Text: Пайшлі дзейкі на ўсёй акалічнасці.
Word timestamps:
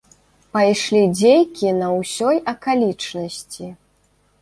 Пайшлі 0.55 1.01
дзейкі 1.19 1.75
на 1.83 1.91
ўсёй 1.99 2.43
акалічнасці. 2.55 3.73